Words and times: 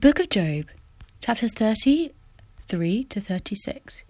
book 0.00 0.18
of 0.18 0.30
Job, 0.30 0.64
chapters 1.20 1.52
33 1.52 3.04
to 3.04 3.20
36. 3.20 4.02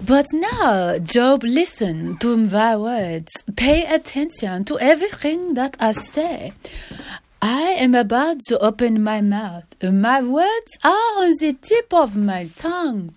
But 0.00 0.26
now, 0.32 0.98
Job, 0.98 1.42
listen 1.42 2.16
to 2.18 2.36
my 2.36 2.76
words. 2.76 3.32
Pay 3.56 3.92
attention 3.92 4.64
to 4.66 4.78
everything 4.78 5.54
that 5.54 5.76
I 5.80 5.90
say. 5.90 6.52
I 7.42 7.62
am 7.80 7.96
about 7.96 8.38
to 8.46 8.58
open 8.60 9.02
my 9.02 9.20
mouth. 9.20 9.64
My 9.82 10.22
words 10.22 10.78
are 10.84 10.90
on 10.90 11.34
the 11.40 11.56
tip 11.60 11.92
of 11.92 12.16
my 12.16 12.50
tongue. 12.54 13.14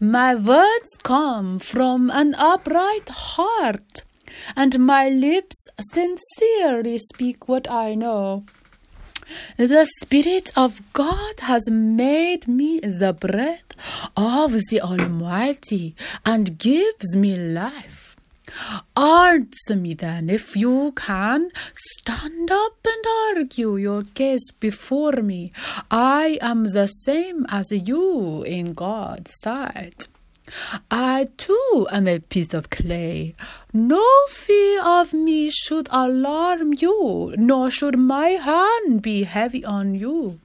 My 0.00 0.34
words 0.34 0.96
come 1.02 1.58
from 1.58 2.10
an 2.10 2.34
upright 2.34 3.08
heart, 3.08 4.04
and 4.56 4.78
my 4.78 5.08
lips 5.08 5.66
sincerely 5.80 6.98
speak 6.98 7.48
what 7.48 7.70
I 7.70 7.94
know. 7.94 8.44
The 9.56 9.86
Spirit 10.00 10.52
of 10.56 10.80
God 10.92 11.40
has 11.40 11.68
made 11.70 12.48
me 12.48 12.80
the 12.80 13.12
breath 13.12 13.72
of 14.16 14.52
the 14.70 14.80
Almighty 14.80 15.94
and 16.24 16.58
gives 16.58 17.14
me 17.14 17.36
life. 17.36 17.97
Answer 18.96 19.76
me 19.76 19.94
then 19.94 20.28
if 20.30 20.56
you 20.56 20.92
can. 20.96 21.50
Stand 21.74 22.50
up 22.50 22.86
and 22.86 23.36
argue 23.36 23.76
your 23.76 24.02
case 24.02 24.50
before 24.50 25.22
me. 25.22 25.52
I 25.90 26.38
am 26.40 26.64
the 26.64 26.86
same 26.86 27.46
as 27.48 27.70
you 27.70 28.42
in 28.42 28.74
God's 28.74 29.32
sight. 29.42 30.08
I 30.90 31.28
too 31.36 31.86
am 31.90 32.08
a 32.08 32.20
piece 32.20 32.54
of 32.54 32.70
clay. 32.70 33.34
No 33.72 34.04
fear 34.30 34.82
of 34.82 35.12
me 35.12 35.50
should 35.50 35.88
alarm 35.90 36.72
you, 36.78 37.34
nor 37.36 37.70
should 37.70 37.98
my 37.98 38.30
hand 38.30 39.02
be 39.02 39.24
heavy 39.24 39.64
on 39.64 39.94
you. 39.94 40.40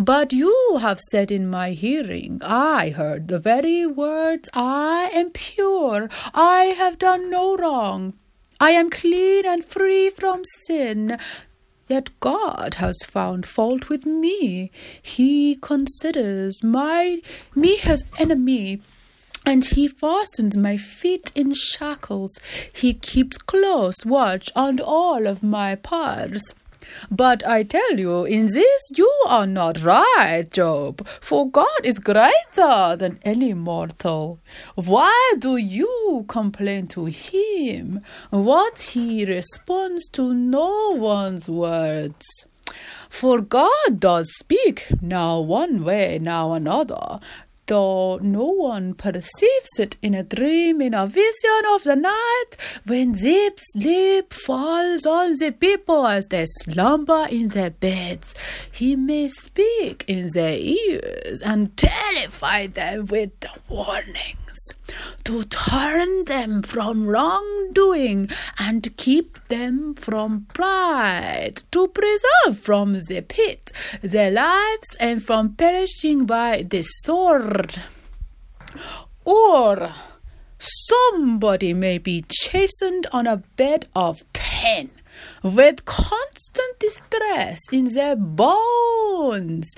But 0.00 0.32
you 0.32 0.78
have 0.80 1.00
said 1.10 1.32
in 1.32 1.50
my 1.50 1.70
hearing, 1.70 2.40
I 2.44 2.90
heard 2.90 3.26
the 3.26 3.40
very 3.40 3.84
words, 3.84 4.48
I 4.54 5.10
am 5.12 5.30
pure, 5.30 6.08
I 6.32 6.66
have 6.78 7.00
done 7.00 7.28
no 7.30 7.56
wrong, 7.56 8.14
I 8.60 8.70
am 8.70 8.90
clean 8.90 9.44
and 9.44 9.64
free 9.64 10.08
from 10.10 10.42
sin. 10.66 11.18
Yet 11.88 12.10
God 12.20 12.74
has 12.74 12.96
found 13.04 13.44
fault 13.44 13.88
with 13.88 14.06
me. 14.06 14.70
He 15.02 15.56
considers 15.56 16.62
my 16.62 17.20
me 17.56 17.74
his 17.74 18.04
enemy 18.20 18.80
and 19.44 19.64
he 19.64 19.88
fastens 19.88 20.56
my 20.56 20.76
feet 20.76 21.32
in 21.34 21.54
shackles. 21.54 22.38
He 22.72 22.94
keeps 22.94 23.36
close 23.36 24.06
watch 24.06 24.48
on 24.54 24.78
all 24.78 25.26
of 25.26 25.42
my 25.42 25.74
parts. 25.74 26.54
But 27.10 27.46
I 27.46 27.62
tell 27.62 27.98
you, 27.98 28.24
in 28.24 28.46
this 28.46 28.90
you 28.96 29.10
are 29.28 29.46
not 29.46 29.82
right, 29.82 30.46
Job, 30.50 31.06
for 31.06 31.50
God 31.50 31.80
is 31.84 31.98
greater 31.98 32.96
than 32.96 33.18
any 33.22 33.54
mortal. 33.54 34.40
Why 34.74 35.34
do 35.38 35.56
you 35.56 36.24
complain 36.28 36.86
to 36.88 37.06
him? 37.06 38.02
What 38.30 38.80
he 38.80 39.24
responds 39.24 40.08
to 40.10 40.32
no 40.34 40.90
one's 40.96 41.48
words. 41.48 42.26
For 43.08 43.40
God 43.40 43.98
does 43.98 44.28
speak, 44.38 44.86
now 45.00 45.40
one 45.40 45.82
way, 45.82 46.18
now 46.20 46.52
another 46.52 47.20
though 47.68 48.18
no 48.20 48.44
one 48.44 48.94
perceives 48.94 49.78
it 49.78 49.96
in 50.02 50.14
a 50.14 50.22
dream, 50.22 50.80
in 50.80 50.94
a 50.94 51.06
vision 51.06 51.62
of 51.72 51.84
the 51.84 51.96
night, 51.96 52.56
when 52.86 53.12
deep 53.12 53.60
sleep 53.72 54.32
falls 54.32 55.06
on 55.06 55.34
the 55.38 55.52
people 55.52 56.06
as 56.06 56.26
they 56.26 56.44
slumber 56.62 57.26
in 57.30 57.48
their 57.48 57.70
beds, 57.70 58.34
he 58.72 58.96
may 58.96 59.28
speak 59.28 60.04
in 60.08 60.28
their 60.32 60.56
ears 60.56 61.40
and 61.42 61.76
terrify 61.76 62.66
them 62.66 63.06
with 63.06 63.38
the 63.40 63.50
warnings 64.58 65.24
to 65.24 65.44
turn 65.44 66.24
them 66.24 66.62
from 66.62 67.06
wrongdoing 67.06 68.30
and 68.58 68.96
keep 68.96 69.44
them 69.48 69.94
from 69.94 70.46
pride, 70.54 71.62
to 71.70 71.88
preserve 71.88 72.58
from 72.58 72.94
the 72.94 73.24
pit 73.28 73.72
their 74.02 74.30
lives 74.30 74.96
and 74.98 75.22
from 75.22 75.54
perishing 75.54 76.26
by 76.26 76.62
the 76.62 76.82
sword. 76.82 77.82
Or 79.24 79.92
somebody 80.58 81.74
may 81.74 81.98
be 81.98 82.24
chastened 82.28 83.06
on 83.12 83.26
a 83.26 83.36
bed 83.36 83.86
of 83.94 84.24
pain 84.32 84.90
with 85.42 85.84
constant 85.84 86.78
distress 86.78 87.60
in 87.72 87.92
their 87.94 88.16
bones, 88.16 89.68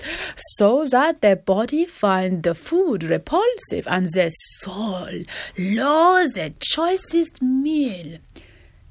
so 0.57 0.85
that 0.85 1.21
their 1.21 1.35
body 1.35 1.85
find 1.85 2.43
the 2.43 2.55
food 2.55 3.03
repulsive 3.03 3.87
and 3.87 4.07
their 4.13 4.31
soul 4.59 5.23
loathes 5.57 6.33
the 6.33 6.53
choicest 6.59 7.41
meal. 7.41 8.17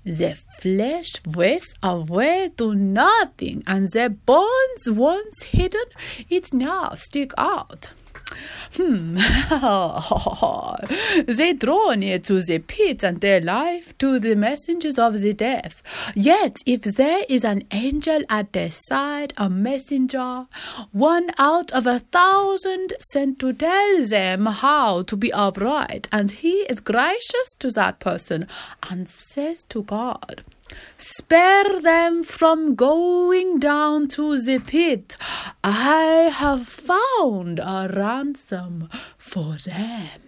Their 0.04 0.36
flesh 0.58 1.10
wastes 1.26 1.74
away 1.82 2.50
to 2.56 2.74
nothing, 2.74 3.62
and 3.66 3.86
their 3.92 4.08
bones, 4.08 4.88
once 4.88 5.42
hidden, 5.42 5.84
it 6.28 6.52
now 6.54 6.94
stick 6.94 7.32
out. 7.36 7.92
Hmm. 8.76 9.16
they 11.26 11.52
draw 11.54 11.94
near 11.94 12.18
to 12.20 12.40
the 12.40 12.60
pit 12.60 13.02
and 13.02 13.20
their 13.20 13.40
life 13.40 13.96
to 13.98 14.18
the 14.18 14.36
messengers 14.36 14.98
of 14.98 15.20
the 15.20 15.32
death. 15.32 15.82
Yet, 16.14 16.56
if 16.66 16.82
there 16.82 17.24
is 17.28 17.44
an 17.44 17.64
angel 17.72 18.22
at 18.28 18.52
their 18.52 18.70
side, 18.70 19.32
a 19.36 19.50
messenger, 19.50 20.46
one 20.92 21.30
out 21.38 21.72
of 21.72 21.86
a 21.86 21.98
thousand 21.98 22.92
sent 23.00 23.38
to 23.40 23.52
tell 23.52 24.06
them 24.06 24.46
how 24.46 25.02
to 25.02 25.16
be 25.16 25.32
upright, 25.32 26.08
and 26.12 26.30
he 26.30 26.60
is 26.70 26.80
gracious 26.80 27.52
to 27.58 27.70
that 27.70 27.98
person 27.98 28.46
and 28.88 29.08
says 29.08 29.64
to 29.64 29.82
God, 29.82 30.44
Spare 30.98 31.80
them 31.80 32.22
from 32.22 32.74
going 32.74 33.58
down 33.58 34.08
to 34.08 34.40
the 34.40 34.58
pit. 34.58 35.16
I 35.62 36.30
have 36.32 36.66
found 36.66 37.58
a 37.58 37.90
ransom 37.94 38.88
for 39.16 39.56
them. 39.56 40.20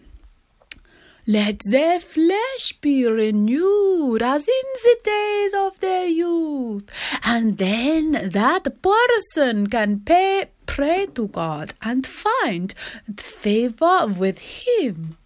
Let 1.27 1.61
their 1.71 2.01
flesh 2.01 2.75
be 2.81 3.07
renewed 3.07 4.23
as 4.23 4.49
in 4.49 4.69
the 4.83 4.97
days 5.05 5.55
of 5.55 5.79
their 5.79 6.09
youth, 6.09 6.91
and 7.23 7.59
then 7.59 8.31
that 8.31 8.83
person 8.83 9.69
can 9.69 10.01
pay, 10.01 10.47
pray 10.67 11.07
to 11.15 11.29
God 11.29 11.75
and 11.81 12.05
find 12.05 12.75
favor 13.17 14.07
with 14.09 14.41
Him. 14.41 15.17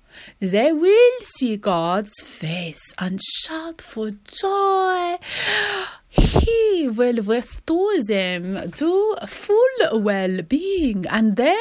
They 0.40 0.72
will 0.72 1.20
see 1.34 1.56
God's 1.56 2.22
face 2.22 2.82
and 2.98 3.20
shout 3.22 3.80
for 3.80 4.10
joy. 4.10 5.16
He 6.08 6.88
will 6.88 7.22
restore 7.22 8.02
them 8.02 8.70
to 8.72 9.16
full 9.26 10.00
well 10.00 10.42
being, 10.42 11.06
and 11.08 11.36
they, 11.36 11.58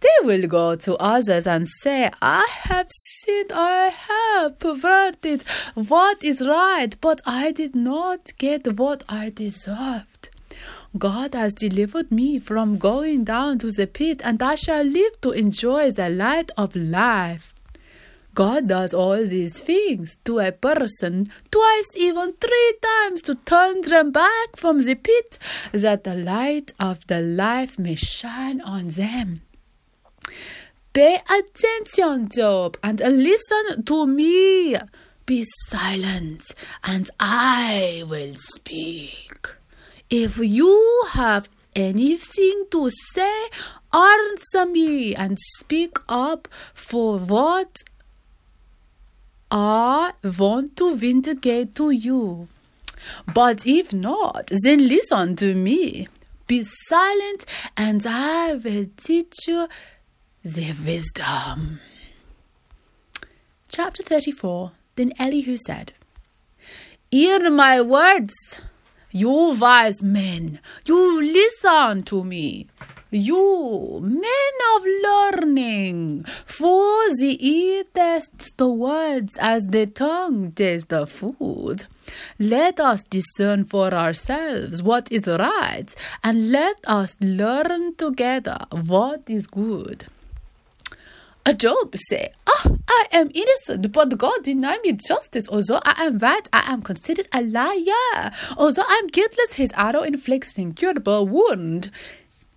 they 0.00 0.18
will 0.22 0.46
go 0.46 0.74
to 0.76 0.96
others 0.96 1.46
and 1.46 1.68
say, 1.68 2.10
I 2.22 2.46
have 2.64 2.88
sinned, 2.90 3.52
I 3.52 3.88
have 3.88 4.58
perverted 4.58 5.44
what 5.74 6.22
is 6.24 6.46
right, 6.46 6.94
but 7.00 7.20
I 7.26 7.52
did 7.52 7.74
not 7.74 8.32
get 8.38 8.78
what 8.78 9.04
I 9.08 9.30
deserved. 9.30 10.30
God 10.96 11.34
has 11.34 11.54
delivered 11.54 12.12
me 12.12 12.38
from 12.38 12.78
going 12.78 13.24
down 13.24 13.58
to 13.58 13.72
the 13.72 13.86
pit, 13.86 14.20
and 14.24 14.40
I 14.42 14.54
shall 14.54 14.84
live 14.84 15.20
to 15.22 15.32
enjoy 15.32 15.90
the 15.90 16.08
light 16.08 16.50
of 16.56 16.76
life. 16.76 17.53
God 18.34 18.68
does 18.68 18.92
all 18.92 19.24
these 19.24 19.60
things 19.60 20.16
to 20.24 20.40
a 20.40 20.50
person 20.50 21.30
twice, 21.50 21.96
even 21.96 22.32
three 22.34 22.74
times, 22.82 23.22
to 23.22 23.36
turn 23.36 23.82
them 23.82 24.10
back 24.10 24.56
from 24.56 24.78
the 24.78 24.96
pit, 24.96 25.38
that 25.72 26.04
the 26.04 26.16
light 26.16 26.72
of 26.80 27.06
the 27.06 27.20
life 27.20 27.78
may 27.78 27.94
shine 27.94 28.60
on 28.60 28.88
them. 28.88 29.42
Pay 30.92 31.20
attention, 31.30 32.28
Job, 32.28 32.76
and 32.82 32.98
listen 33.00 33.84
to 33.84 34.06
me. 34.06 34.76
Be 35.26 35.44
silent, 35.68 36.42
and 36.82 37.10
I 37.18 38.04
will 38.06 38.34
speak. 38.34 39.48
If 40.10 40.38
you 40.38 41.06
have 41.12 41.48
anything 41.74 42.66
to 42.70 42.90
say, 42.90 43.46
answer 43.92 44.66
me 44.66 45.14
and 45.14 45.38
speak 45.56 45.96
up 46.08 46.46
for 46.74 47.18
what 47.18 47.82
I 49.50 50.12
want 50.38 50.76
to 50.76 50.96
vindicate 50.96 51.74
to 51.76 51.90
you. 51.90 52.48
But 53.32 53.66
if 53.66 53.92
not, 53.92 54.50
then 54.62 54.88
listen 54.88 55.36
to 55.36 55.54
me. 55.54 56.08
Be 56.46 56.64
silent, 56.88 57.46
and 57.76 58.06
I 58.06 58.54
will 58.54 58.86
teach 58.96 59.34
you 59.46 59.68
the 60.42 60.72
wisdom. 60.84 61.80
Chapter 63.68 64.02
34 64.02 64.72
Then 64.96 65.12
Elihu 65.18 65.56
said, 65.56 65.92
Hear 67.10 67.50
my 67.50 67.80
words, 67.80 68.34
you 69.10 69.56
wise 69.58 70.02
men, 70.02 70.60
you 70.86 71.22
listen 71.22 72.02
to 72.04 72.24
me. 72.24 72.66
You, 73.16 74.00
men 74.02 74.54
of 74.74 74.82
learning, 75.04 76.24
for 76.24 77.14
the 77.20 77.38
ear 77.40 77.84
tastes 77.94 78.50
the 78.50 78.68
words 78.68 79.38
as 79.40 79.66
the 79.66 79.86
tongue 79.86 80.50
tastes 80.50 80.88
the 80.88 81.06
food. 81.06 81.86
Let 82.40 82.80
us 82.80 83.04
discern 83.04 83.66
for 83.66 83.94
ourselves 83.94 84.82
what 84.82 85.12
is 85.12 85.28
right, 85.28 85.94
and 86.24 86.50
let 86.50 86.74
us 86.88 87.16
learn 87.20 87.94
together 87.94 88.58
what 88.72 89.22
is 89.28 89.46
good. 89.46 90.06
A 91.46 91.54
job 91.54 91.94
said, 91.94 92.30
Oh, 92.48 92.62
ah, 92.66 92.76
I 92.88 93.06
am 93.12 93.30
innocent, 93.32 93.92
but 93.92 94.18
God 94.18 94.42
denied 94.42 94.80
me 94.82 94.92
justice. 94.94 95.46
Although 95.48 95.80
I 95.84 96.06
am 96.06 96.18
right, 96.18 96.48
I 96.52 96.72
am 96.72 96.82
considered 96.82 97.28
a 97.32 97.42
liar. 97.42 98.32
Although 98.56 98.82
I 98.88 99.00
am 99.04 99.06
guiltless, 99.06 99.54
his 99.54 99.70
arrow 99.76 100.00
inflicts 100.00 100.54
an 100.54 100.62
incurable 100.62 101.28
wound. 101.28 101.92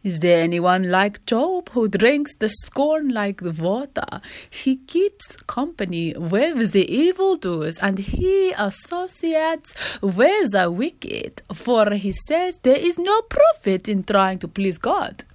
Is 0.08 0.20
there 0.20 0.42
anyone 0.42 0.90
like 0.90 1.26
Job 1.26 1.68
who 1.72 1.90
drinks 1.90 2.34
the 2.36 2.48
scorn 2.48 3.10
like 3.10 3.42
the 3.42 3.52
water? 3.52 4.22
He 4.50 4.78
keeps 4.78 5.36
company 5.36 6.14
with 6.16 6.72
the 6.72 6.90
evildoers 6.90 7.78
and 7.80 8.00
he 8.00 8.54
associates 8.58 9.76
with 10.02 10.54
the 10.54 10.72
wicked, 10.72 11.42
for 11.54 11.92
he 11.92 12.14
says 12.14 12.58
there 12.64 12.78
is 12.78 12.98
no 12.98 13.22
profit 13.24 13.90
in 13.90 14.06
trying 14.06 14.40
to 14.40 14.48
please 14.48 14.78
God. 14.78 15.26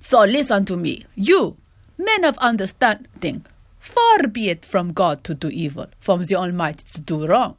So 0.00 0.24
listen 0.24 0.64
to 0.64 0.76
me, 0.76 1.06
you, 1.14 1.56
men 1.96 2.24
of 2.24 2.36
understanding. 2.38 3.46
Far 3.78 4.26
be 4.26 4.48
it 4.48 4.64
from 4.64 4.92
God 4.92 5.22
to 5.22 5.32
do 5.32 5.46
evil, 5.46 5.86
from 6.00 6.24
the 6.24 6.34
Almighty 6.34 6.86
to 6.94 7.00
do 7.00 7.24
wrong. 7.24 7.54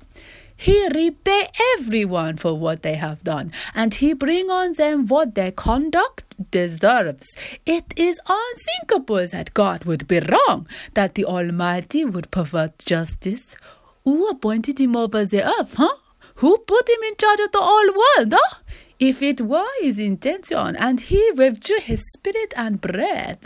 He 0.55 0.87
repay 0.89 1.47
everyone 1.77 2.37
for 2.37 2.53
what 2.53 2.83
they 2.83 2.95
have 2.95 3.23
done, 3.23 3.51
and 3.73 3.93
he 3.93 4.13
bring 4.13 4.49
on 4.49 4.73
them 4.73 5.07
what 5.07 5.35
their 5.35 5.51
conduct 5.51 6.32
deserves. 6.51 7.27
It 7.65 7.93
is 7.95 8.19
unthinkable 8.27 9.27
that 9.27 9.53
God 9.53 9.85
would 9.85 10.07
be 10.07 10.19
wrong, 10.19 10.67
that 10.93 11.15
the 11.15 11.25
Almighty 11.25 12.05
would 12.05 12.31
pervert 12.31 12.79
justice. 12.79 13.55
Who 14.03 14.27
appointed 14.29 14.79
him 14.79 14.95
over 14.95 15.23
the 15.25 15.43
earth, 15.43 15.75
huh? 15.75 15.95
Who 16.35 16.57
put 16.57 16.89
him 16.89 17.03
in 17.07 17.15
charge 17.15 17.39
of 17.39 17.51
the 17.51 17.61
whole 17.61 17.87
world, 17.87 18.33
huh? 18.35 18.59
If 18.99 19.21
it 19.21 19.41
were 19.41 19.67
his 19.81 19.99
intention 19.99 20.75
and 20.75 20.99
he 21.01 21.31
withdrew 21.35 21.79
his 21.79 22.03
spirit 22.13 22.53
and 22.55 22.79
breath, 22.79 23.45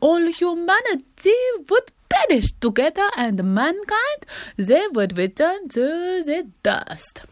all 0.00 0.26
humanity 0.26 1.34
would 1.68 1.90
perish 2.08 2.50
together 2.60 3.08
and 3.16 3.42
mankind 3.54 4.26
they 4.56 4.86
would 4.88 5.16
return 5.16 5.68
to 5.68 6.22
the 6.24 6.50
dust. 6.62 7.24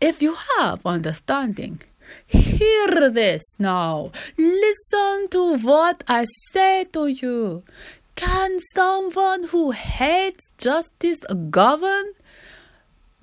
If 0.00 0.22
you 0.22 0.36
have 0.58 0.86
understanding, 0.86 1.82
hear 2.26 3.10
this 3.10 3.42
now. 3.58 4.10
Listen 4.36 5.28
to 5.30 5.58
what 5.58 6.02
I 6.08 6.24
say 6.52 6.84
to 6.92 7.06
you. 7.06 7.62
Can 8.16 8.58
someone 8.74 9.44
who 9.44 9.70
hates 9.70 10.52
justice 10.58 11.20
govern? 11.50 12.12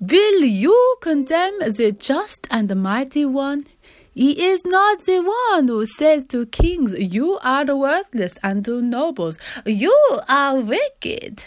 Will 0.00 0.44
you 0.44 0.96
condemn 1.00 1.58
the 1.60 1.92
just 1.92 2.46
and 2.50 2.68
the 2.68 2.74
mighty 2.74 3.24
one? 3.26 3.66
He 4.12 4.44
is 4.48 4.62
not 4.64 5.04
the 5.04 5.20
one 5.20 5.68
who 5.68 5.86
says 5.86 6.24
to 6.24 6.46
kings, 6.46 6.94
You 6.98 7.38
are 7.42 7.64
worthless, 7.74 8.34
and 8.42 8.64
to 8.64 8.82
nobles, 8.82 9.38
You 9.64 9.96
are 10.28 10.60
wicked, 10.60 11.44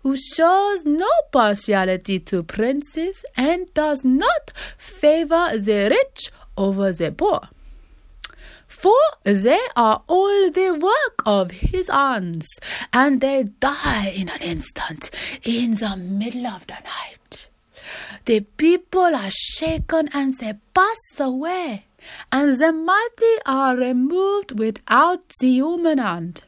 who 0.00 0.16
shows 0.16 0.84
no 0.84 1.08
partiality 1.32 2.18
to 2.20 2.42
princes 2.42 3.24
and 3.36 3.72
does 3.72 4.04
not 4.04 4.52
favor 4.76 5.56
the 5.56 5.88
rich 5.90 6.30
over 6.56 6.92
the 6.92 7.12
poor. 7.12 7.48
For 8.66 8.98
they 9.22 9.60
are 9.76 10.02
all 10.08 10.50
the 10.50 10.72
work 10.72 11.22
of 11.26 11.50
his 11.50 11.88
hands, 11.88 12.48
and 12.92 13.20
they 13.20 13.44
die 13.60 14.08
in 14.08 14.28
an 14.28 14.40
instant, 14.40 15.10
in 15.42 15.74
the 15.74 15.96
middle 15.96 16.46
of 16.46 16.66
the 16.66 16.74
night. 16.74 17.48
The 18.24 18.40
people 18.40 19.14
are 19.14 19.30
shaken 19.30 20.08
and 20.12 20.38
they 20.38 20.54
pass 20.74 21.20
away, 21.20 21.84
and 22.30 22.58
the 22.58 22.72
mighty 22.72 23.36
are 23.44 23.76
removed 23.76 24.58
without 24.58 25.28
the 25.40 25.48
human 25.50 25.98
hand. 25.98 26.44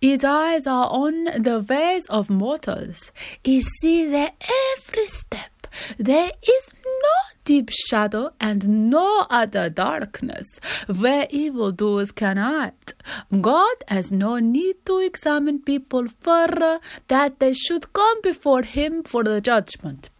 His 0.00 0.22
eyes 0.22 0.66
are 0.66 0.88
on 0.90 1.24
the 1.24 1.64
ways 1.66 2.06
of 2.06 2.28
mortals. 2.30 3.10
He 3.42 3.62
sees 3.62 4.10
their 4.10 4.32
every 4.76 5.06
step. 5.06 5.66
There 5.98 6.30
is 6.42 6.74
no 6.84 7.18
deep 7.46 7.70
shadow 7.70 8.30
and 8.38 8.90
no 8.90 9.24
other 9.30 9.70
darkness 9.70 10.46
where 10.86 11.26
evildoers 11.30 12.12
can 12.12 12.36
hide. 12.36 12.92
God 13.40 13.76
has 13.88 14.12
no 14.12 14.38
need 14.38 14.84
to 14.84 14.98
examine 14.98 15.60
people 15.60 16.06
further 16.08 16.80
that 17.08 17.38
they 17.38 17.54
should 17.54 17.92
come 17.94 18.20
before 18.20 18.62
Him 18.62 19.02
for 19.04 19.24
the 19.24 19.40
judgment. 19.40 20.10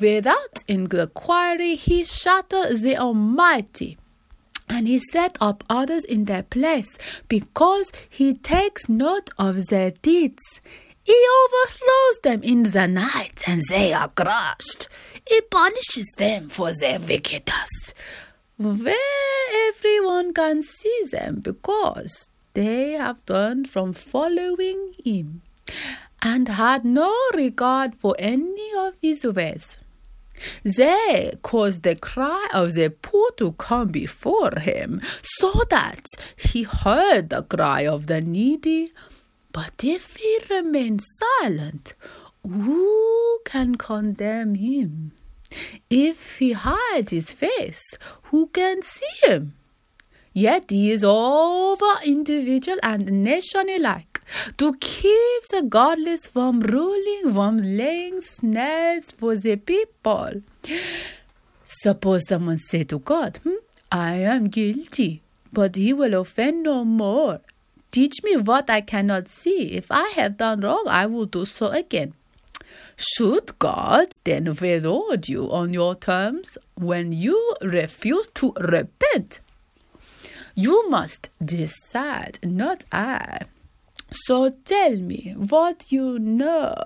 Without 0.00 0.64
inquiry, 0.68 1.76
he 1.76 2.02
shattered 2.02 2.78
the 2.78 2.96
Almighty. 2.96 3.98
And 4.66 4.88
he 4.88 4.98
set 5.12 5.36
up 5.38 5.62
others 5.68 6.04
in 6.04 6.24
their 6.24 6.44
place 6.44 6.96
because 7.28 7.92
he 8.08 8.32
takes 8.32 8.88
note 8.88 9.28
of 9.36 9.66
their 9.66 9.90
deeds. 9.90 10.62
He 11.04 11.18
overthrows 11.44 12.18
them 12.22 12.42
in 12.42 12.62
the 12.64 12.86
night 12.86 13.42
and 13.46 13.60
they 13.68 13.92
are 13.92 14.08
crushed. 14.08 14.88
He 15.28 15.40
punishes 15.42 16.06
them 16.16 16.48
for 16.48 16.72
their 16.72 16.98
wickedness, 16.98 17.94
where 18.56 19.68
everyone 19.68 20.34
can 20.34 20.62
see 20.62 21.02
them 21.10 21.40
because 21.40 22.28
they 22.54 22.92
have 22.92 23.24
turned 23.26 23.68
from 23.68 23.92
following 23.92 24.94
him 25.04 25.42
and 26.22 26.48
had 26.48 26.84
no 26.84 27.14
regard 27.34 27.96
for 27.96 28.14
any 28.18 28.70
of 28.78 28.94
his 29.00 29.24
ways. 29.24 29.78
They 30.64 31.32
caused 31.42 31.82
the 31.82 31.96
cry 31.96 32.48
of 32.52 32.74
the 32.74 32.90
poor 32.90 33.30
to 33.36 33.52
come 33.52 33.88
before 33.88 34.58
him, 34.60 35.00
so 35.22 35.52
that 35.70 36.06
he 36.36 36.62
heard 36.64 37.30
the 37.30 37.42
cry 37.42 37.86
of 37.86 38.06
the 38.06 38.20
needy. 38.20 38.92
But 39.52 39.84
if 39.84 40.16
he 40.16 40.38
remains 40.50 41.06
silent, 41.40 41.94
who 42.46 43.38
can 43.44 43.76
condemn 43.76 44.54
him? 44.54 45.12
If 45.90 46.38
he 46.38 46.52
hides 46.52 47.12
his 47.12 47.32
face, 47.32 47.82
who 48.24 48.46
can 48.46 48.82
see 48.82 49.26
him? 49.28 49.54
Yet 50.32 50.70
he 50.70 50.90
is 50.90 51.04
over 51.04 51.92
individual 52.04 52.78
and 52.82 53.24
nation 53.24 53.68
alike 53.68 54.22
to 54.56 54.72
keep 54.80 55.42
the 55.50 55.62
godless 55.62 56.26
from 56.26 56.60
ruling, 56.60 57.34
from 57.34 57.58
laying 57.58 58.22
snares 58.22 59.12
for 59.12 59.36
the 59.36 59.56
people. 59.56 60.42
Suppose 61.64 62.26
someone 62.26 62.58
say 62.58 62.84
to 62.84 62.98
God, 62.98 63.38
hmm, 63.42 63.60
I 63.90 64.14
am 64.14 64.48
guilty, 64.48 65.20
but 65.52 65.76
he 65.76 65.92
will 65.92 66.14
offend 66.14 66.62
no 66.62 66.84
more. 66.84 67.40
Teach 67.92 68.22
me 68.24 68.36
what 68.38 68.70
I 68.70 68.80
cannot 68.80 69.28
see. 69.28 69.72
If 69.72 69.86
I 69.90 70.08
have 70.16 70.38
done 70.38 70.62
wrong, 70.62 70.84
I 70.88 71.06
will 71.06 71.26
do 71.26 71.44
so 71.44 71.68
again. 71.68 72.14
Should 72.96 73.58
God 73.58 74.08
then 74.24 74.54
reward 74.54 75.28
you 75.28 75.52
on 75.52 75.74
your 75.74 75.94
terms 75.94 76.56
when 76.74 77.12
you 77.12 77.54
refuse 77.60 78.28
to 78.36 78.54
repent? 78.58 79.40
You 80.54 80.88
must 80.88 81.28
decide, 81.44 82.38
not 82.42 82.84
I. 82.92 83.40
So 84.10 84.50
tell 84.64 84.96
me 84.96 85.34
what 85.36 85.92
you 85.92 86.18
know. 86.18 86.76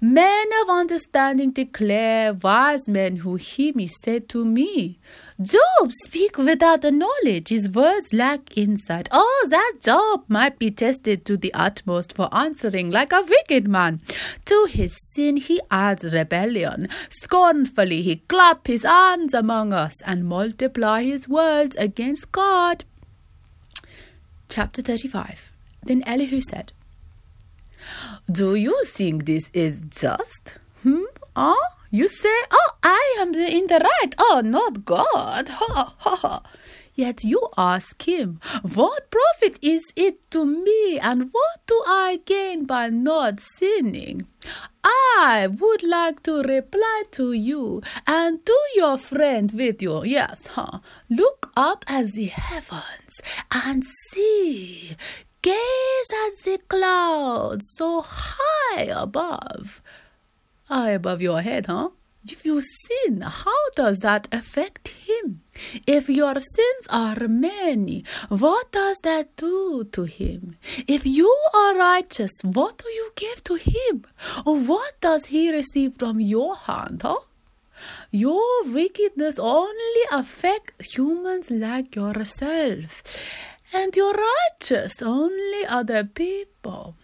Men 0.00 0.46
of 0.62 0.70
understanding 0.70 1.50
declare, 1.50 2.34
wise 2.34 2.86
men 2.88 3.16
who 3.16 3.34
hear 3.36 3.72
me 3.74 3.86
say 3.88 4.20
to 4.20 4.44
me, 4.44 4.98
Job 5.40 5.92
speak 6.04 6.38
without 6.38 6.82
the 6.82 6.90
knowledge, 6.90 7.48
his 7.48 7.68
words 7.68 8.12
lack 8.12 8.56
insight. 8.56 9.08
Oh, 9.12 9.46
that 9.50 9.76
Job 9.82 10.24
might 10.28 10.58
be 10.58 10.70
tested 10.70 11.24
to 11.26 11.36
the 11.36 11.52
utmost 11.52 12.14
for 12.14 12.34
answering 12.34 12.90
like 12.90 13.12
a 13.12 13.22
wicked 13.22 13.68
man. 13.68 14.00
To 14.46 14.66
his 14.70 14.96
sin 15.12 15.36
he 15.36 15.60
adds 15.70 16.14
rebellion. 16.14 16.88
Scornfully 17.10 18.02
he 18.02 18.16
clap 18.16 18.66
his 18.66 18.84
hands 18.84 19.34
among 19.34 19.72
us 19.72 20.00
and 20.02 20.24
multiply 20.24 21.02
his 21.02 21.28
words 21.28 21.76
against 21.76 22.32
God. 22.32 22.84
Chapter 24.48 24.80
35 24.80 25.52
Then 25.82 26.02
Elihu 26.06 26.40
said, 26.40 26.72
do 28.30 28.56
you 28.56 28.84
think 28.84 29.24
this 29.24 29.50
is 29.54 29.78
just? 29.88 30.58
Hmm? 30.82 31.04
Oh, 31.36 31.66
you 31.90 32.08
say, 32.08 32.36
oh, 32.50 32.70
I 32.82 33.16
am 33.18 33.34
in 33.34 33.66
the 33.66 33.80
right. 33.80 34.14
Oh, 34.18 34.42
not 34.44 34.84
God. 34.84 35.48
Ha, 35.48 35.94
ha, 35.98 36.16
ha. 36.16 36.42
Yet 36.96 37.24
you 37.24 37.46
ask 37.58 38.08
him, 38.08 38.40
What 38.62 39.10
profit 39.10 39.58
is 39.60 39.84
it 39.96 40.30
to 40.30 40.46
me, 40.46 40.98
and 40.98 41.28
what 41.30 41.60
do 41.66 41.82
I 41.86 42.20
gain 42.24 42.64
by 42.64 42.88
not 42.88 43.38
sinning? 43.38 44.26
I 44.82 45.46
would 45.60 45.82
like 45.82 46.22
to 46.22 46.42
reply 46.42 47.02
to 47.12 47.32
you 47.32 47.82
and 48.06 48.44
to 48.46 48.58
your 48.74 48.96
friend 48.96 49.52
with 49.52 49.82
you. 49.82 50.04
Yes, 50.04 50.46
huh? 50.46 50.78
Look 51.10 51.52
up 51.54 51.84
at 51.86 52.12
the 52.12 52.26
heavens 52.26 53.20
and 53.50 53.84
see. 53.84 54.96
Gaze 55.42 56.10
at 56.26 56.44
the 56.44 56.58
clouds 56.66 57.72
so 57.74 58.02
high 58.06 58.84
above. 58.84 59.82
High 60.68 60.90
above 60.90 61.22
your 61.22 61.42
head, 61.42 61.66
huh? 61.66 61.90
If 62.28 62.44
you 62.44 62.60
sin, 62.60 63.20
how 63.20 63.70
does 63.76 64.00
that 64.00 64.26
affect 64.32 64.88
him? 64.88 65.42
If 65.86 66.08
your 66.08 66.34
sins 66.40 66.86
are 66.90 67.28
many, 67.28 68.04
what 68.28 68.72
does 68.72 68.98
that 69.04 69.36
do 69.36 69.84
to 69.92 70.02
him? 70.04 70.56
If 70.88 71.06
you 71.06 71.32
are 71.54 71.76
righteous, 71.76 72.32
what 72.42 72.78
do 72.78 72.88
you 72.88 73.12
give 73.14 73.44
to 73.44 73.54
him? 73.54 74.06
Or 74.44 74.58
what 74.58 75.00
does 75.00 75.26
he 75.26 75.52
receive 75.52 75.94
from 75.94 76.18
your 76.18 76.56
hand? 76.56 77.02
Huh? 77.02 77.20
Your 78.10 78.64
wickedness 78.64 79.38
only 79.38 80.02
affects 80.10 80.96
humans 80.96 81.48
like 81.48 81.94
yourself, 81.94 83.02
and 83.72 83.94
your 83.94 84.14
righteous 84.14 85.00
only 85.00 85.64
other 85.66 86.02
people. 86.02 86.96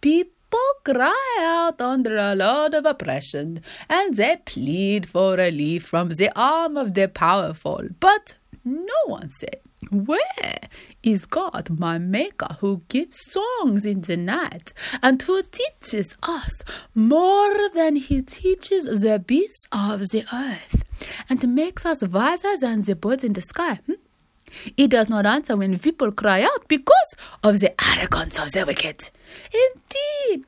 People 0.00 0.41
people 0.52 0.94
cry 0.94 1.36
out 1.40 1.80
under 1.80 2.16
a 2.16 2.34
load 2.34 2.74
of 2.74 2.84
oppression, 2.84 3.60
and 3.88 4.16
they 4.16 4.36
plead 4.44 5.08
for 5.08 5.36
relief 5.36 5.84
from 5.84 6.10
the 6.10 6.30
arm 6.36 6.76
of 6.76 6.94
the 6.94 7.08
powerful. 7.08 7.82
But 8.00 8.36
no 8.64 9.00
one 9.06 9.30
said, 9.30 9.60
Where 9.90 10.68
is 11.02 11.24
God, 11.26 11.70
my 11.78 11.98
Maker, 11.98 12.56
who 12.60 12.82
gives 12.88 13.18
songs 13.30 13.86
in 13.86 14.02
the 14.02 14.16
night 14.16 14.72
and 15.02 15.20
who 15.22 15.42
teaches 15.42 16.14
us 16.22 16.62
more 16.94 17.68
than 17.70 17.96
he 17.96 18.20
teaches 18.22 18.84
the 19.00 19.18
beasts 19.18 19.66
of 19.72 20.00
the 20.10 20.24
earth 20.32 20.84
and 21.28 21.54
makes 21.54 21.86
us 21.86 22.02
wiser 22.02 22.54
than 22.60 22.82
the 22.82 22.94
birds 22.94 23.24
in 23.24 23.32
the 23.32 23.42
sky? 23.42 23.80
Hmm? 23.86 24.01
He 24.76 24.86
does 24.86 25.08
not 25.08 25.26
answer 25.26 25.56
when 25.56 25.78
people 25.78 26.12
cry 26.12 26.42
out 26.42 26.68
because 26.68 27.16
of 27.42 27.60
the 27.60 27.74
arrogance 27.96 28.38
of 28.38 28.52
the 28.52 28.64
wicked. 28.66 29.10
Indeed, 29.52 30.46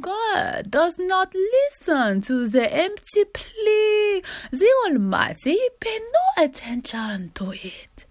God 0.00 0.70
does 0.70 0.98
not 0.98 1.34
listen 1.34 2.20
to 2.22 2.48
the 2.48 2.72
empty 2.72 3.24
plea. 3.24 4.22
The 4.50 4.70
Almighty 4.86 5.58
pay 5.80 5.98
no 5.98 6.44
attention 6.44 7.32
to 7.34 7.52
it. 7.52 8.06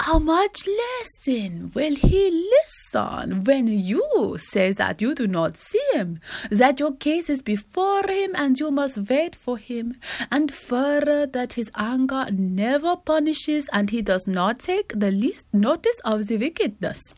How 0.00 0.18
much 0.18 0.66
less 0.66 1.08
then 1.24 1.72
will 1.74 1.94
He 1.94 2.30
listen 2.30 3.44
when 3.44 3.66
you 3.66 4.36
say 4.38 4.72
that 4.72 5.00
you 5.00 5.14
do 5.14 5.26
not 5.26 5.56
see 5.56 5.82
Him, 5.92 6.20
that 6.50 6.78
your 6.78 6.94
case 6.94 7.30
is 7.30 7.42
before 7.42 8.02
Him 8.06 8.32
and 8.34 8.58
you 8.58 8.70
must 8.70 8.98
wait 9.08 9.34
for 9.34 9.56
Him, 9.58 9.94
and 10.30 10.52
further 10.52 11.26
that 11.26 11.54
His 11.54 11.70
anger 11.76 12.26
never 12.30 12.96
punishes 12.96 13.68
and 13.72 13.90
He 13.90 14.02
does 14.02 14.26
not 14.26 14.60
take 14.60 14.92
the 14.94 15.10
least 15.10 15.46
notice 15.52 15.98
of 16.04 16.26
the 16.26 16.36
wickedness? 16.36 17.14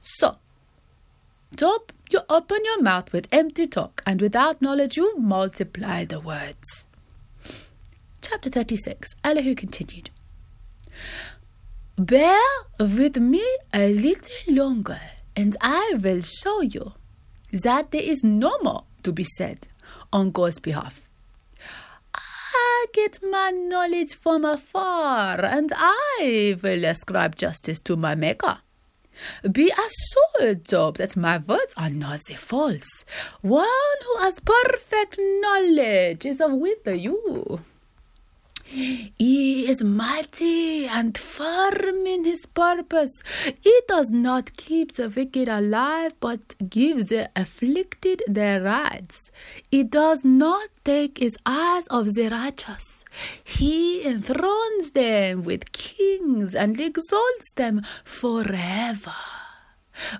So, 0.00 0.36
Job 1.56 1.92
you 2.10 2.20
open 2.28 2.58
your 2.64 2.82
mouth 2.82 3.12
with 3.12 3.28
empty 3.32 3.66
talk, 3.66 4.02
and 4.06 4.20
without 4.20 4.60
knowledge 4.60 4.96
you 4.96 5.16
multiply 5.18 6.04
the 6.04 6.20
words. 6.20 6.86
Chapter 8.22 8.50
36 8.50 9.14
Elihu 9.24 9.54
continued. 9.54 10.10
Bear 11.96 12.40
with 12.80 13.18
me 13.18 13.44
a 13.72 13.92
little 13.94 14.34
longer, 14.48 15.00
and 15.36 15.56
I 15.60 15.94
will 16.02 16.22
show 16.22 16.60
you 16.60 16.94
that 17.52 17.92
there 17.92 18.02
is 18.02 18.24
no 18.24 18.58
more 18.64 18.82
to 19.04 19.12
be 19.12 19.22
said 19.22 19.68
on 20.12 20.32
God's 20.32 20.58
behalf. 20.58 21.08
I 22.12 22.86
get 22.92 23.20
my 23.22 23.50
knowledge 23.50 24.12
from 24.16 24.44
afar, 24.44 25.44
and 25.44 25.72
I 25.76 26.56
will 26.60 26.84
ascribe 26.84 27.36
justice 27.36 27.78
to 27.80 27.94
my 27.94 28.16
Maker. 28.16 28.58
Be 29.52 29.70
assured, 29.70 30.64
Job, 30.64 30.96
that 30.96 31.16
my 31.16 31.38
words 31.38 31.74
are 31.76 31.90
not 31.90 32.24
the 32.24 32.34
false. 32.34 33.04
One 33.40 33.68
who 34.04 34.18
has 34.18 34.40
perfect 34.40 35.16
knowledge 35.20 36.26
is 36.26 36.42
with 36.44 36.88
you. 36.88 37.60
He 38.64 39.68
is 39.70 39.84
mighty 39.84 40.86
and 40.86 41.16
firm 41.16 42.06
in 42.06 42.24
his 42.24 42.46
purpose. 42.46 43.12
He 43.60 43.80
does 43.86 44.10
not 44.10 44.56
keep 44.56 44.94
the 44.94 45.08
wicked 45.08 45.48
alive, 45.48 46.14
but 46.18 46.54
gives 46.70 47.06
the 47.06 47.30
afflicted 47.36 48.22
their 48.26 48.62
rights. 48.62 49.30
He 49.70 49.84
does 49.84 50.24
not 50.24 50.70
take 50.84 51.18
his 51.18 51.36
eyes 51.44 51.86
off 51.90 52.06
the 52.14 52.28
righteous. 52.28 53.04
He 53.44 54.04
enthrones 54.04 54.90
them 54.92 55.44
with 55.44 55.72
kings 55.72 56.54
and 56.54 56.80
exalts 56.80 57.52
them 57.54 57.82
forever. 58.04 59.14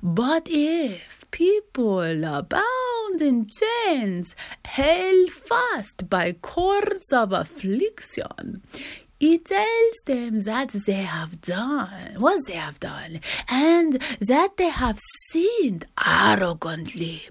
But 0.03 0.49
if 0.49 1.24
people 1.35 2.25
are 2.25 2.45
bound 2.45 3.21
in 3.21 3.49
chains, 3.49 4.37
held 4.65 5.31
fast 5.33 6.09
by 6.09 6.31
cords 6.31 7.13
of 7.13 7.33
affliction, 7.33 8.63
he 9.19 9.39
tells 9.39 9.97
them 10.07 10.39
that 10.41 10.69
they 10.87 11.03
have 11.03 11.41
done 11.41 12.15
what 12.19 12.41
they 12.47 12.55
have 12.55 12.79
done 12.79 13.21
and 13.49 13.95
that 14.21 14.57
they 14.59 14.69
have 14.69 15.01
sinned 15.33 15.87
arrogantly. 16.07 17.23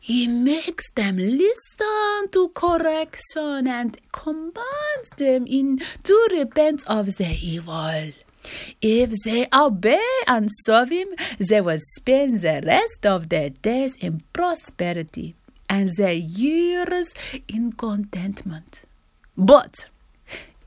He 0.00 0.26
makes 0.26 0.90
them 0.92 1.16
listen 1.16 2.30
to 2.32 2.48
correction 2.52 3.68
and 3.68 3.96
commands 4.10 5.10
them 5.18 5.46
in 5.46 5.82
to 6.02 6.28
repent 6.32 6.82
of 6.88 7.14
their 7.16 7.36
evil. 7.40 8.12
If 8.80 9.10
they 9.24 9.46
obey 9.52 10.06
and 10.26 10.48
serve 10.64 10.90
him, 10.90 11.08
they 11.38 11.60
will 11.60 11.78
spend 11.96 12.40
the 12.40 12.62
rest 12.64 13.06
of 13.06 13.28
their 13.28 13.50
days 13.50 13.96
in 13.96 14.22
prosperity 14.32 15.34
and 15.68 15.88
their 15.96 16.12
years 16.12 17.14
in 17.48 17.72
contentment. 17.72 18.84
But 19.36 19.86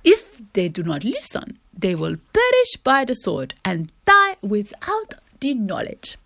if 0.04 0.42
they 0.54 0.68
do 0.70 0.84
not 0.84 1.04
listen, 1.04 1.60
they 1.78 1.96
will 1.96 2.18
perish 2.34 2.76
by 2.84 3.06
the 3.06 3.14
sword 3.14 3.54
and 3.64 3.92
die 4.06 4.36
without 4.42 5.14
the 5.40 5.54
knowledge. 5.54 6.18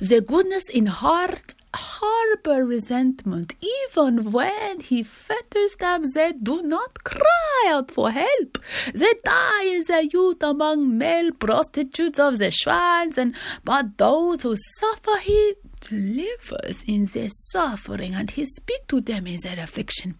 The 0.00 0.20
goodness 0.20 0.68
in 0.68 0.86
heart 0.86 1.54
harbor 1.78 2.64
resentment. 2.64 3.54
Even 3.84 4.32
when 4.32 4.80
he 4.80 5.02
fetters 5.02 5.74
them, 5.76 6.02
they 6.14 6.32
do 6.32 6.62
not 6.62 7.04
cry 7.04 7.64
out 7.68 7.90
for 7.90 8.10
help. 8.10 8.58
They 8.94 9.12
die 9.24 9.64
in 9.66 9.84
their 9.84 10.02
youth 10.02 10.42
among 10.42 10.98
male 10.98 11.32
prostitutes 11.32 12.18
of 12.18 12.38
the 12.38 12.50
shrines, 12.50 13.16
and 13.16 13.34
but 13.64 13.96
those 13.98 14.42
who 14.42 14.56
suffer, 14.80 15.18
he 15.20 15.54
delivers 15.80 16.78
in 16.86 17.04
their 17.06 17.28
suffering, 17.30 18.14
and 18.14 18.30
he 18.30 18.44
speaks 18.44 18.86
to 18.88 19.00
them 19.00 19.26
in 19.26 19.38
their 19.42 19.60
affliction. 19.60 20.16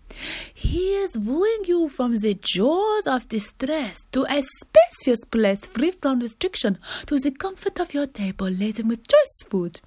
He 0.55 0.95
is 0.95 1.19
wooing 1.19 1.65
you 1.67 1.89
from 1.89 2.15
the 2.15 2.35
jaws 2.41 3.07
of 3.07 3.29
distress 3.29 4.05
to 4.13 4.25
a 4.25 4.43
spacious 4.43 5.25
place 5.31 5.67
free 5.67 5.91
from 5.91 6.21
restriction, 6.21 6.79
to 7.07 7.19
the 7.19 7.33
comfort 7.33 7.81
of 7.81 7.95
your 7.95 8.07
table 8.07 8.49
laden 8.49 8.89
with 8.89 9.09
choice 9.09 9.43
food. 9.49 9.81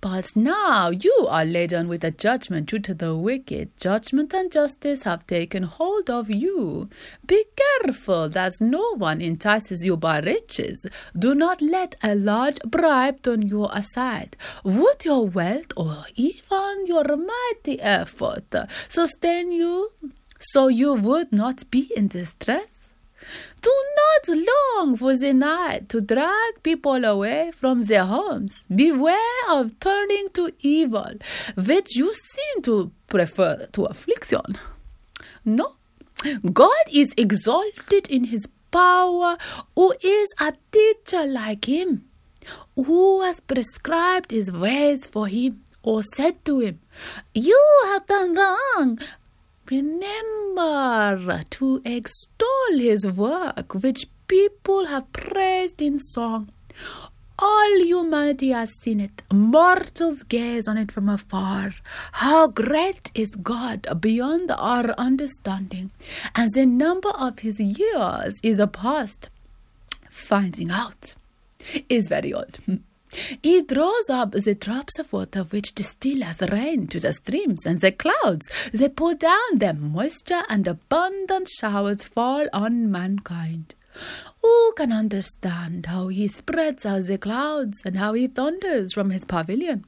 But 0.00 0.36
now 0.36 0.90
you 0.90 1.26
are 1.28 1.44
laden 1.44 1.88
with 1.88 2.04
a 2.04 2.10
judgment 2.10 2.68
due 2.68 2.78
to 2.80 2.94
the 2.94 3.14
wicked. 3.16 3.70
Judgment 3.78 4.34
and 4.34 4.52
justice 4.52 5.04
have 5.04 5.26
taken 5.26 5.62
hold 5.62 6.10
of 6.10 6.30
you. 6.30 6.88
Be 7.26 7.44
careful 7.56 8.28
that 8.30 8.52
no 8.60 8.94
one 8.96 9.20
entices 9.20 9.84
you 9.84 9.96
by 9.96 10.20
riches. 10.20 10.86
Do 11.18 11.34
not 11.34 11.62
let 11.62 11.94
a 12.02 12.14
large 12.14 12.58
bribe 12.66 13.22
turn 13.22 13.42
you 13.42 13.64
aside. 13.66 14.36
Would 14.64 15.04
your 15.04 15.26
wealth 15.26 15.72
or 15.76 16.04
even 16.14 16.86
your 16.86 17.16
mighty 17.16 17.80
effort 17.80 18.54
sustain 18.88 19.52
you 19.52 19.92
so 20.38 20.68
you 20.68 20.94
would 20.94 21.32
not 21.32 21.70
be 21.70 21.90
in 21.96 22.08
distress? 22.08 22.73
Do 23.64 23.74
not 24.02 24.36
long 24.50 24.96
for 24.96 25.16
the 25.16 25.32
night 25.32 25.88
to 25.88 26.02
drag 26.02 26.62
people 26.62 27.02
away 27.02 27.50
from 27.50 27.86
their 27.86 28.04
homes. 28.04 28.66
Beware 28.68 29.44
of 29.48 29.80
turning 29.80 30.28
to 30.34 30.52
evil, 30.60 31.14
which 31.54 31.96
you 31.96 32.12
seem 32.14 32.62
to 32.64 32.92
prefer 33.06 33.66
to 33.72 33.84
affliction. 33.84 34.58
No, 35.46 35.76
God 36.52 36.84
is 36.92 37.14
exalted 37.16 38.10
in 38.10 38.24
his 38.24 38.46
power, 38.70 39.38
who 39.74 39.94
is 40.02 40.28
a 40.38 40.52
teacher 40.70 41.24
like 41.24 41.64
him, 41.64 42.04
who 42.76 43.22
has 43.22 43.40
prescribed 43.40 44.30
his 44.30 44.52
ways 44.52 45.06
for 45.06 45.26
him, 45.26 45.62
or 45.82 46.02
said 46.02 46.44
to 46.44 46.60
him, 46.60 46.80
You 47.32 47.62
have 47.86 48.04
done 48.04 48.34
wrong, 48.34 48.98
Remember 49.70 51.42
to 51.50 51.80
extol 51.84 52.78
his 52.78 53.06
work, 53.06 53.74
which 53.74 54.06
people 54.28 54.86
have 54.86 55.10
praised 55.12 55.80
in 55.80 55.98
song. 55.98 56.50
All 57.38 57.78
humanity 57.80 58.50
has 58.50 58.70
seen 58.82 59.00
it. 59.00 59.22
Mortals 59.32 60.22
gaze 60.22 60.68
on 60.68 60.78
it 60.78 60.92
from 60.92 61.08
afar. 61.08 61.72
How 62.12 62.46
great 62.46 63.10
is 63.14 63.30
God 63.30 63.88
beyond 64.00 64.50
our 64.50 64.90
understanding, 64.98 65.90
and 66.34 66.50
the 66.54 66.66
number 66.66 67.10
of 67.10 67.40
his 67.40 67.58
years 67.58 68.34
is 68.42 68.58
a 68.58 68.66
past. 68.66 69.30
Finding 70.10 70.70
out 70.70 71.14
is 71.88 72.08
very 72.08 72.32
old. 72.32 72.58
He 73.42 73.62
draws 73.62 74.10
up 74.10 74.32
the 74.32 74.54
drops 74.54 74.98
of 74.98 75.12
water 75.12 75.44
which 75.44 75.74
distill 75.74 76.24
as 76.24 76.40
rain 76.40 76.86
to 76.88 77.00
the 77.00 77.12
streams, 77.12 77.66
and 77.66 77.80
the 77.80 77.92
clouds 77.92 78.48
they 78.72 78.88
pour 78.88 79.14
down 79.14 79.58
their 79.58 79.74
moisture, 79.74 80.42
and 80.48 80.66
abundant 80.66 81.48
showers 81.48 82.04
fall 82.04 82.46
on 82.52 82.90
mankind. 82.90 83.74
Who 84.42 84.72
can 84.76 84.92
understand 84.92 85.86
how 85.86 86.08
he 86.08 86.28
spreads 86.28 86.84
out 86.84 87.04
the 87.04 87.18
clouds 87.18 87.82
and 87.84 87.96
how 87.96 88.14
he 88.14 88.26
thunders 88.26 88.92
from 88.92 89.10
his 89.10 89.24
pavilion? 89.24 89.84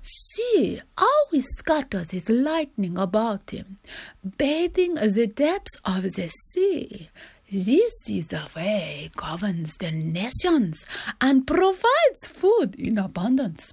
See 0.00 0.80
how 0.96 1.26
he 1.30 1.40
scatters 1.40 2.12
his 2.12 2.28
lightning 2.28 2.96
about 2.96 3.50
him, 3.50 3.76
bathing 4.38 4.94
the 4.94 5.26
depths 5.26 5.76
of 5.84 6.02
the 6.14 6.28
sea. 6.28 7.10
This 7.50 7.94
is 8.10 8.26
the 8.26 8.46
way 8.54 9.10
governs 9.16 9.78
the 9.78 9.90
nations 9.90 10.84
and 11.18 11.46
provides 11.46 12.26
food 12.26 12.74
in 12.74 12.98
abundance. 12.98 13.72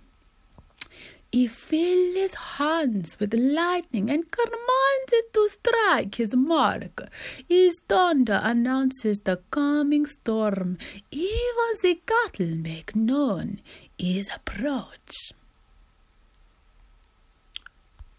He 1.29 1.47
fills 1.47 2.15
his 2.15 2.35
hands 2.35 3.19
with 3.19 3.33
lightning 3.33 4.09
and 4.09 4.31
commands 4.31 5.11
it 5.11 5.33
to 5.33 5.49
strike 5.49 6.15
his 6.15 6.33
mark. 6.33 7.09
His 7.49 7.77
thunder 7.89 8.39
announces 8.41 9.19
the 9.19 9.41
coming 9.51 10.05
storm. 10.05 10.77
Even 11.11 11.71
the 11.81 11.99
cattle 12.05 12.55
make 12.55 12.95
known 12.95 13.59
his 13.97 14.29
approach. 14.33 15.33